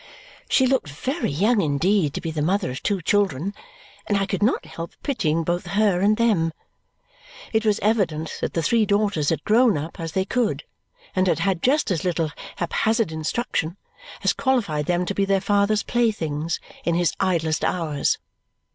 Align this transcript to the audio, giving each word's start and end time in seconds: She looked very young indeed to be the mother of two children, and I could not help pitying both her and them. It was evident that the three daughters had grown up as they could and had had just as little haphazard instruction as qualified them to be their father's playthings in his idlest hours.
She 0.49 0.65
looked 0.65 0.89
very 0.89 1.29
young 1.29 1.61
indeed 1.61 2.15
to 2.15 2.21
be 2.21 2.31
the 2.31 2.41
mother 2.41 2.71
of 2.71 2.81
two 2.81 3.03
children, 3.03 3.53
and 4.07 4.17
I 4.17 4.25
could 4.25 4.41
not 4.41 4.65
help 4.65 4.93
pitying 5.03 5.43
both 5.43 5.67
her 5.77 5.99
and 5.99 6.17
them. 6.17 6.53
It 7.53 7.67
was 7.67 7.77
evident 7.83 8.37
that 8.41 8.53
the 8.55 8.63
three 8.63 8.83
daughters 8.87 9.29
had 9.29 9.43
grown 9.43 9.77
up 9.77 9.99
as 9.99 10.13
they 10.13 10.25
could 10.25 10.63
and 11.15 11.27
had 11.27 11.37
had 11.37 11.61
just 11.61 11.91
as 11.91 12.03
little 12.03 12.31
haphazard 12.55 13.11
instruction 13.11 13.77
as 14.23 14.33
qualified 14.33 14.87
them 14.87 15.05
to 15.05 15.13
be 15.13 15.23
their 15.23 15.39
father's 15.39 15.83
playthings 15.83 16.59
in 16.83 16.95
his 16.95 17.13
idlest 17.19 17.63
hours. 17.63 18.17